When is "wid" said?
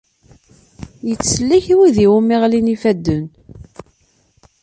1.77-1.97